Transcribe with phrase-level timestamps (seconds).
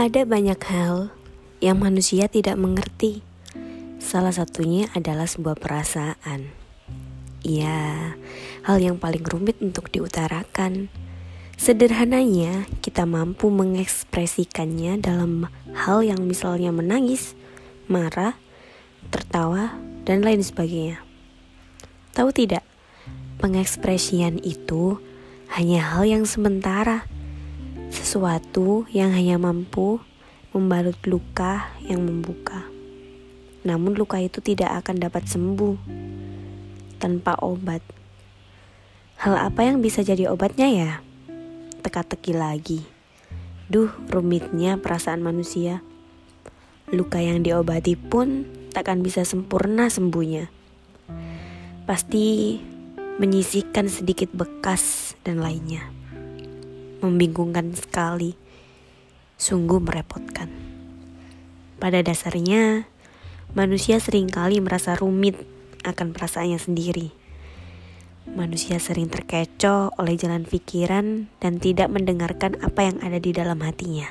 [0.00, 1.12] Ada banyak hal
[1.60, 3.20] yang manusia tidak mengerti.
[4.00, 6.48] Salah satunya adalah sebuah perasaan.
[7.44, 8.16] Ya,
[8.64, 10.88] hal yang paling rumit untuk diutarakan.
[11.60, 17.36] Sederhananya, kita mampu mengekspresikannya dalam hal yang misalnya menangis,
[17.84, 18.40] marah,
[19.12, 19.76] tertawa,
[20.08, 21.04] dan lain sebagainya.
[22.16, 22.64] Tahu tidak,
[23.36, 24.96] pengekspresian itu
[25.52, 27.04] hanya hal yang sementara
[27.90, 29.98] sesuatu yang hanya mampu
[30.54, 32.66] membalut luka yang membuka.
[33.66, 35.76] Namun luka itu tidak akan dapat sembuh
[37.02, 37.82] tanpa obat.
[39.20, 40.90] Hal apa yang bisa jadi obatnya ya?
[41.84, 42.80] Teka-teki lagi.
[43.68, 45.84] Duh, rumitnya perasaan manusia.
[46.90, 50.48] Luka yang diobati pun takkan bisa sempurna sembuhnya.
[51.84, 52.58] Pasti
[53.20, 56.00] menyisihkan sedikit bekas dan lainnya
[57.00, 58.36] membingungkan sekali,
[59.40, 60.52] sungguh merepotkan.
[61.80, 62.84] Pada dasarnya,
[63.56, 65.40] manusia sering kali merasa rumit
[65.80, 67.08] akan perasaannya sendiri.
[68.30, 74.06] Manusia sering terkecoh oleh jalan pikiran dan tidak mendengarkan apa yang ada di dalam hatinya.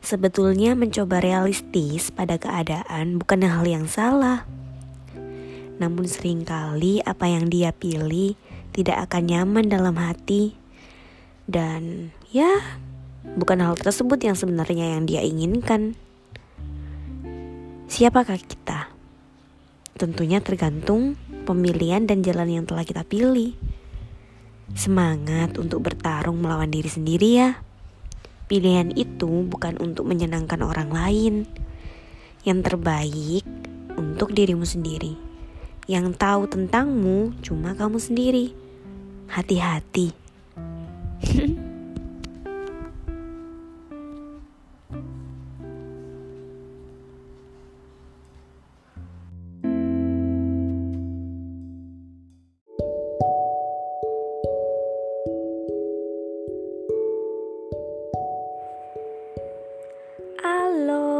[0.00, 4.48] Sebetulnya mencoba realistis pada keadaan bukan hal yang salah.
[5.76, 8.32] Namun sering kali apa yang dia pilih
[8.72, 10.56] tidak akan nyaman dalam hati
[11.46, 12.58] dan ya,
[13.38, 15.94] bukan hal tersebut yang sebenarnya yang dia inginkan.
[17.86, 18.90] Siapakah kita?
[19.94, 21.14] Tentunya tergantung
[21.46, 23.54] pemilihan dan jalan yang telah kita pilih.
[24.74, 27.62] Semangat untuk bertarung melawan diri sendiri ya.
[28.50, 31.34] Pilihan itu bukan untuk menyenangkan orang lain.
[32.42, 33.46] Yang terbaik
[33.94, 35.14] untuk dirimu sendiri.
[35.86, 38.50] Yang tahu tentangmu cuma kamu sendiri.
[39.30, 40.25] Hati-hati.
[60.42, 61.15] Hello。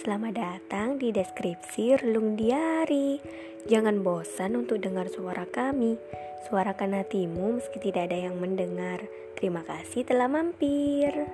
[0.00, 3.20] Selamat datang di deskripsi Relung Diari.
[3.68, 6.00] Jangan bosan untuk dengar suara kami.
[6.48, 9.04] Suarakan hatimu meski tidak ada yang mendengar.
[9.36, 11.28] Terima kasih telah mampir.